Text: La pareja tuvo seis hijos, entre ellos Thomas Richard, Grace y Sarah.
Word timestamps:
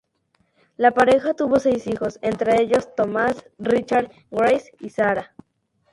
La 0.77 0.95
pareja 0.95 1.35
tuvo 1.35 1.59
seis 1.59 1.85
hijos, 1.85 2.17
entre 2.23 2.59
ellos 2.59 2.89
Thomas 2.95 3.45
Richard, 3.59 4.07
Grace 4.31 4.71
y 4.79 4.89
Sarah. 4.89 5.35